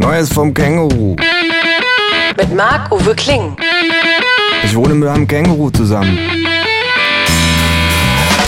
Neues 0.00 0.32
vom 0.32 0.54
Känguru. 0.54 1.14
Mit 2.38 2.54
Marc-Uwe 2.54 3.14
Kling. 3.14 3.54
Ich 4.64 4.74
wohne 4.74 4.94
mit 4.94 5.06
einem 5.06 5.28
Känguru 5.28 5.68
zusammen. 5.68 6.18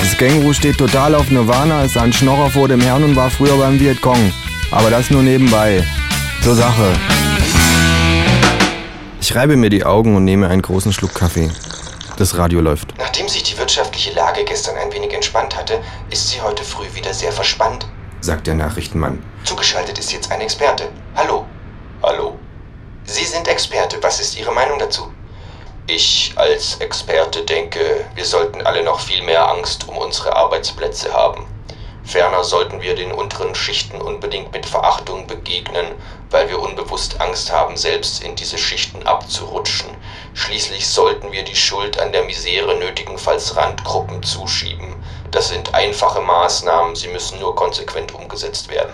Das 0.00 0.16
Känguru 0.16 0.54
steht 0.54 0.78
total 0.78 1.14
auf 1.14 1.30
Nirvana, 1.30 1.84
ist 1.84 1.98
ein 1.98 2.10
Schnorrer 2.10 2.48
vor 2.48 2.68
dem 2.68 2.80
Herrn 2.80 3.04
und 3.04 3.14
war 3.16 3.28
früher 3.28 3.58
beim 3.58 3.78
Vietcong. 3.78 4.32
Aber 4.70 4.88
das 4.88 5.10
nur 5.10 5.22
nebenbei. 5.22 5.84
Zur 6.42 6.54
Sache. 6.54 6.94
Ich 9.20 9.36
reibe 9.36 9.56
mir 9.56 9.68
die 9.68 9.84
Augen 9.84 10.16
und 10.16 10.24
nehme 10.24 10.48
einen 10.48 10.62
großen 10.62 10.94
Schluck 10.94 11.14
Kaffee. 11.14 11.50
Das 12.16 12.38
Radio 12.38 12.62
läuft. 12.62 12.94
Nachdem 12.96 13.28
sich 13.28 13.42
die 13.42 13.58
wirtschaftliche 13.58 14.14
Lage 14.14 14.42
gestern 14.46 14.76
ein 14.76 14.90
wenig 14.90 15.12
entspannt 15.12 15.54
hatte, 15.54 15.82
ist 16.10 16.30
sie 16.30 16.40
heute 16.40 16.64
früh 16.64 16.86
wieder 16.94 17.12
sehr 17.12 17.30
verspannt, 17.30 17.86
sagt 18.22 18.46
der 18.46 18.54
Nachrichtenmann. 18.54 19.22
Zugeschaltet 19.44 19.98
ist 19.98 20.12
jetzt 20.12 20.30
ein 20.30 20.40
Experte. 20.40 20.88
Hallo. 21.16 21.31
Experte. 23.52 24.02
Was 24.02 24.18
ist 24.18 24.38
Ihre 24.38 24.50
Meinung 24.50 24.78
dazu? 24.78 25.12
Ich 25.86 26.32
als 26.36 26.76
Experte 26.76 27.42
denke, 27.42 28.06
wir 28.14 28.24
sollten 28.24 28.62
alle 28.62 28.82
noch 28.82 28.98
viel 28.98 29.22
mehr 29.22 29.46
Angst 29.46 29.86
um 29.88 29.98
unsere 29.98 30.34
Arbeitsplätze 30.34 31.12
haben. 31.12 31.46
Ferner 32.02 32.44
sollten 32.44 32.80
wir 32.80 32.94
den 32.96 33.12
unteren 33.12 33.54
Schichten 33.54 34.00
unbedingt 34.00 34.52
mit 34.52 34.64
Verachtung 34.64 35.26
begegnen, 35.26 35.86
weil 36.30 36.48
wir 36.48 36.60
unbewusst 36.60 37.20
Angst 37.20 37.52
haben, 37.52 37.76
selbst 37.76 38.24
in 38.24 38.34
diese 38.36 38.56
Schichten 38.56 39.06
abzurutschen. 39.06 39.90
Schließlich 40.32 40.88
sollten 40.88 41.30
wir 41.30 41.44
die 41.44 41.54
Schuld 41.54 42.00
an 42.00 42.10
der 42.10 42.24
Misere 42.24 42.78
nötigenfalls 42.78 43.54
Randgruppen 43.54 44.22
zuschieben. 44.22 44.94
Das 45.30 45.48
sind 45.48 45.74
einfache 45.74 46.22
Maßnahmen, 46.22 46.96
sie 46.96 47.08
müssen 47.08 47.38
nur 47.38 47.54
konsequent 47.54 48.14
umgesetzt 48.14 48.70
werden. 48.70 48.92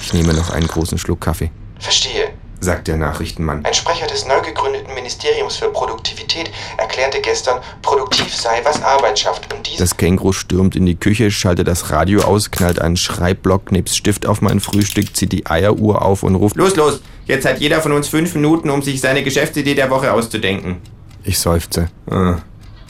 Ich 0.00 0.12
nehme 0.12 0.34
noch 0.34 0.50
einen 0.50 0.66
großen 0.66 0.98
Schluck 0.98 1.20
Kaffee. 1.20 1.52
Verstehe 1.78 2.25
sagt 2.60 2.88
der 2.88 2.96
Nachrichtenmann. 2.96 3.64
Ein 3.64 3.74
Sprecher 3.74 4.06
des 4.06 4.26
neu 4.26 4.40
gegründeten 4.40 4.94
Ministeriums 4.94 5.56
für 5.56 5.68
Produktivität 5.68 6.50
erklärte 6.78 7.20
gestern, 7.20 7.60
produktiv 7.82 8.34
sei, 8.34 8.60
was 8.64 8.82
Arbeit 8.82 9.18
schafft. 9.18 9.52
Und 9.52 9.66
dies 9.66 9.76
das 9.78 9.96
Känguru 9.96 10.32
stürmt 10.32 10.76
in 10.76 10.86
die 10.86 10.96
Küche, 10.96 11.30
schaltet 11.30 11.68
das 11.68 11.90
Radio 11.90 12.20
aus, 12.22 12.50
knallt 12.50 12.80
einen 12.80 12.96
Schreibblock 12.96 13.72
nebst 13.72 13.96
Stift 13.96 14.26
auf 14.26 14.40
mein 14.40 14.60
Frühstück, 14.60 15.16
zieht 15.16 15.32
die 15.32 15.46
Eieruhr 15.46 16.02
auf 16.02 16.22
und 16.22 16.34
ruft: 16.34 16.56
Los, 16.56 16.76
los! 16.76 17.00
Jetzt 17.26 17.44
hat 17.44 17.58
jeder 17.60 17.80
von 17.80 17.92
uns 17.92 18.08
fünf 18.08 18.34
Minuten, 18.34 18.70
um 18.70 18.82
sich 18.82 19.00
seine 19.00 19.22
Geschäftsidee 19.22 19.74
der 19.74 19.90
Woche 19.90 20.12
auszudenken. 20.12 20.76
Ich 21.24 21.38
seufze. 21.38 21.88
Ah. 22.08 22.36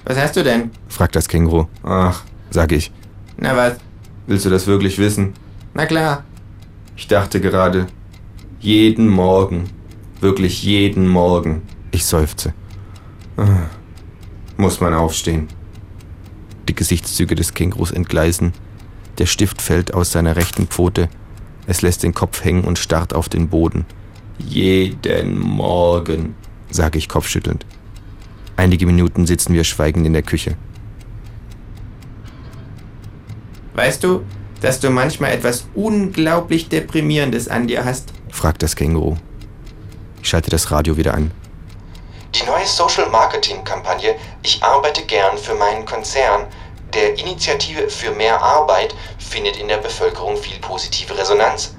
Was 0.04 0.18
hast 0.18 0.36
du 0.36 0.44
denn? 0.44 0.70
fragt 0.88 1.16
das 1.16 1.26
Känguru. 1.26 1.66
Ach, 1.82 2.22
sag 2.50 2.70
ich. 2.72 2.92
Na 3.38 3.56
was? 3.56 3.76
Willst 4.26 4.44
du 4.44 4.50
das 4.50 4.66
wirklich 4.66 4.98
wissen? 4.98 5.34
Na 5.74 5.86
klar. 5.86 6.24
Ich 6.96 7.08
dachte 7.08 7.40
gerade, 7.40 7.86
jeden 8.60 9.08
Morgen. 9.08 9.64
Wirklich 10.20 10.62
jeden 10.62 11.08
Morgen. 11.08 11.62
Ich 11.90 12.04
seufze. 12.04 12.54
Ah, 13.36 13.68
muss 14.56 14.80
man 14.80 14.94
aufstehen. 14.94 15.48
Die 16.68 16.74
Gesichtszüge 16.74 17.34
des 17.34 17.54
Kängurus 17.54 17.90
entgleisen. 17.90 18.52
Der 19.18 19.26
Stift 19.26 19.62
fällt 19.62 19.94
aus 19.94 20.12
seiner 20.12 20.36
rechten 20.36 20.66
Pfote. 20.66 21.08
Es 21.66 21.82
lässt 21.82 22.02
den 22.02 22.14
Kopf 22.14 22.44
hängen 22.44 22.64
und 22.64 22.78
starrt 22.78 23.14
auf 23.14 23.28
den 23.28 23.48
Boden. 23.48 23.84
Jeden 24.38 25.38
Morgen, 25.38 26.34
sage 26.70 26.98
ich 26.98 27.08
kopfschüttelnd. 27.08 27.64
Einige 28.56 28.86
Minuten 28.86 29.26
sitzen 29.26 29.54
wir 29.54 29.64
schweigend 29.64 30.06
in 30.06 30.12
der 30.12 30.22
Küche. 30.22 30.56
Weißt 33.74 34.02
du, 34.02 34.22
dass 34.62 34.80
du 34.80 34.90
manchmal 34.90 35.32
etwas 35.32 35.66
unglaublich 35.74 36.68
Deprimierendes 36.68 37.48
an 37.48 37.66
dir 37.66 37.84
hast? 37.84 38.12
Fragt 38.30 38.62
das 38.62 38.76
Känguru. 38.76 39.16
Ich 40.22 40.28
schalte 40.28 40.50
das 40.50 40.70
Radio 40.70 40.96
wieder 40.96 41.14
an. 41.14 41.30
Die 42.34 42.44
neue 42.44 42.66
Social 42.66 43.08
Marketing 43.08 43.64
Kampagne 43.64 44.16
Ich 44.42 44.62
arbeite 44.62 45.02
gern 45.02 45.38
für 45.38 45.54
meinen 45.54 45.84
Konzern 45.84 46.46
der 46.92 47.18
Initiative 47.18 47.88
für 47.88 48.10
mehr 48.10 48.40
Arbeit 48.40 48.94
findet 49.18 49.56
in 49.56 49.68
der 49.68 49.78
Bevölkerung 49.78 50.36
viel 50.36 50.58
positive 50.60 51.16
Resonanz. 51.16 51.74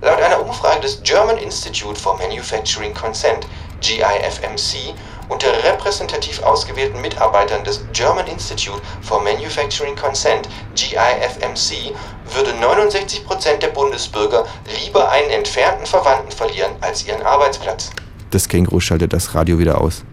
Laut 0.00 0.20
einer 0.20 0.40
Umfrage 0.40 0.80
des 0.80 1.02
German 1.02 1.38
Institute 1.38 2.00
for 2.00 2.16
Manufacturing 2.18 2.94
Consent, 2.94 3.46
GIFMC, 3.80 4.94
unter 5.28 5.48
repräsentativ 5.64 6.42
ausgewählten 6.42 7.00
Mitarbeitern 7.00 7.64
des 7.64 7.84
German 7.92 8.26
Institute 8.26 8.80
for 9.00 9.22
Manufacturing 9.22 9.96
Consent, 9.96 10.48
GIFMC, 10.74 11.94
würde 12.34 12.52
69% 12.52 13.58
der 13.58 13.68
Bundesbürger 13.68 14.44
lieber 14.84 15.10
einen 15.10 15.30
entfernten 15.30 15.86
Verwandten 15.86 16.32
verlieren 16.32 16.72
als 16.80 17.06
ihren 17.06 17.22
Arbeitsplatz. 17.22 17.90
Das 18.30 18.48
Känguru 18.48 18.80
schaltet 18.80 19.12
das 19.12 19.34
Radio 19.34 19.58
wieder 19.58 19.80
aus. 19.80 20.04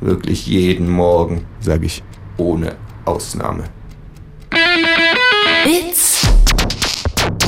Wirklich 0.00 0.46
jeden 0.46 0.88
Morgen, 0.88 1.46
sage 1.60 1.86
ich, 1.86 2.02
ohne 2.36 2.76
Ausnahme. 3.04 3.64
It's 5.64 6.22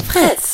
Fritz. 0.09 0.49